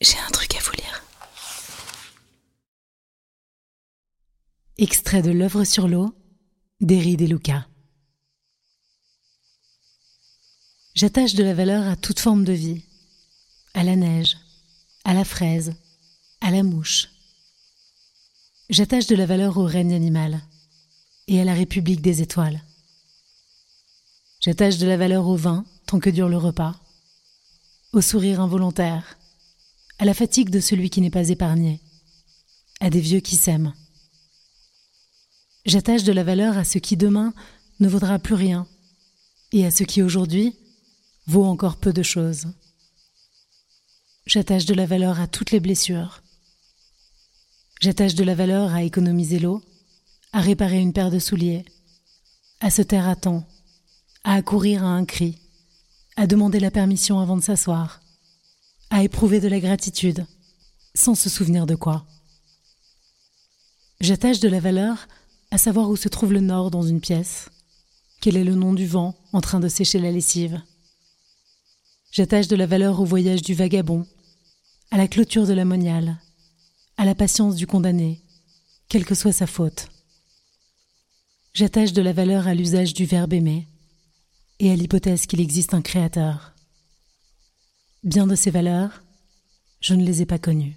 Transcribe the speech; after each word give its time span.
J'ai 0.00 0.18
un 0.18 0.30
truc 0.30 0.54
à 0.54 0.60
vous 0.60 0.72
lire. 0.72 1.04
Extrait 4.76 5.22
de 5.22 5.30
l'œuvre 5.30 5.64
sur 5.64 5.88
l'eau 5.88 6.14
d'Eri 6.82 7.16
De 7.16 7.24
Luca. 7.24 7.66
J'attache 10.94 11.34
de 11.34 11.42
la 11.42 11.54
valeur 11.54 11.86
à 11.86 11.96
toute 11.96 12.20
forme 12.20 12.44
de 12.44 12.52
vie, 12.52 12.82
à 13.72 13.84
la 13.84 13.96
neige, 13.96 14.36
à 15.04 15.14
la 15.14 15.24
fraise, 15.24 15.74
à 16.42 16.50
la 16.50 16.62
mouche. 16.62 17.08
J'attache 18.68 19.06
de 19.06 19.16
la 19.16 19.24
valeur 19.24 19.56
au 19.56 19.64
règne 19.64 19.94
animal 19.94 20.42
et 21.26 21.40
à 21.40 21.44
la 21.44 21.54
république 21.54 22.02
des 22.02 22.20
étoiles. 22.20 22.62
J'attache 24.40 24.76
de 24.76 24.86
la 24.86 24.98
valeur 24.98 25.26
au 25.26 25.36
vin 25.36 25.64
tant 25.86 26.00
que 26.00 26.10
dure 26.10 26.28
le 26.28 26.36
repas, 26.36 26.78
au 27.92 28.02
sourire 28.02 28.40
involontaire, 28.40 29.16
à 29.98 30.04
la 30.04 30.14
fatigue 30.14 30.50
de 30.50 30.60
celui 30.60 30.90
qui 30.90 31.00
n'est 31.00 31.10
pas 31.10 31.28
épargné, 31.28 31.80
à 32.80 32.90
des 32.90 33.00
vieux 33.00 33.20
qui 33.20 33.36
s'aiment. 33.36 33.74
J'attache 35.64 36.04
de 36.04 36.12
la 36.12 36.22
valeur 36.22 36.58
à 36.58 36.64
ce 36.64 36.78
qui 36.78 36.96
demain 36.96 37.34
ne 37.80 37.88
vaudra 37.88 38.18
plus 38.18 38.34
rien, 38.34 38.66
et 39.52 39.64
à 39.64 39.70
ce 39.70 39.84
qui 39.84 40.02
aujourd'hui 40.02 40.54
vaut 41.26 41.44
encore 41.44 41.76
peu 41.76 41.92
de 41.92 42.02
choses. 42.02 42.46
J'attache 44.26 44.66
de 44.66 44.74
la 44.74 44.86
valeur 44.86 45.20
à 45.20 45.26
toutes 45.26 45.50
les 45.50 45.60
blessures. 45.60 46.22
J'attache 47.80 48.14
de 48.14 48.24
la 48.24 48.34
valeur 48.34 48.74
à 48.74 48.82
économiser 48.82 49.38
l'eau, 49.38 49.62
à 50.32 50.40
réparer 50.40 50.80
une 50.80 50.92
paire 50.92 51.10
de 51.10 51.18
souliers, 51.18 51.64
à 52.60 52.70
se 52.70 52.82
taire 52.82 53.08
à 53.08 53.16
temps, 53.16 53.46
à 54.24 54.34
accourir 54.34 54.84
à 54.84 54.88
un 54.88 55.04
cri, 55.04 55.38
à 56.16 56.26
demander 56.26 56.60
la 56.60 56.70
permission 56.70 57.20
avant 57.20 57.36
de 57.36 57.42
s'asseoir, 57.42 58.00
à 58.96 59.02
éprouver 59.02 59.40
de 59.40 59.48
la 59.48 59.60
gratitude, 59.60 60.24
sans 60.94 61.14
se 61.14 61.28
souvenir 61.28 61.66
de 61.66 61.74
quoi. 61.74 62.06
J'attache 64.00 64.40
de 64.40 64.48
la 64.48 64.58
valeur 64.58 65.06
à 65.50 65.58
savoir 65.58 65.90
où 65.90 65.96
se 65.96 66.08
trouve 66.08 66.32
le 66.32 66.40
nord 66.40 66.70
dans 66.70 66.82
une 66.82 67.02
pièce, 67.02 67.50
quel 68.22 68.38
est 68.38 68.44
le 68.44 68.54
nom 68.54 68.72
du 68.72 68.86
vent 68.86 69.14
en 69.34 69.42
train 69.42 69.60
de 69.60 69.68
sécher 69.68 69.98
la 69.98 70.10
lessive. 70.10 70.62
J'attache 72.10 72.48
de 72.48 72.56
la 72.56 72.64
valeur 72.64 72.98
au 72.98 73.04
voyage 73.04 73.42
du 73.42 73.52
vagabond, 73.52 74.06
à 74.90 74.96
la 74.96 75.08
clôture 75.08 75.46
de 75.46 75.52
la 75.52 75.66
à 76.96 77.04
la 77.04 77.14
patience 77.14 77.56
du 77.56 77.66
condamné, 77.66 78.22
quelle 78.88 79.04
que 79.04 79.14
soit 79.14 79.32
sa 79.32 79.46
faute. 79.46 79.88
J'attache 81.52 81.92
de 81.92 82.00
la 82.00 82.14
valeur 82.14 82.48
à 82.48 82.54
l'usage 82.54 82.94
du 82.94 83.04
verbe 83.04 83.34
aimer 83.34 83.68
et 84.58 84.70
à 84.70 84.74
l'hypothèse 84.74 85.26
qu'il 85.26 85.42
existe 85.42 85.74
un 85.74 85.82
créateur. 85.82 86.55
Bien 88.04 88.26
de 88.26 88.34
ces 88.34 88.50
valeurs, 88.50 89.02
je 89.80 89.94
ne 89.94 90.04
les 90.04 90.22
ai 90.22 90.26
pas 90.26 90.38
connues. 90.38 90.76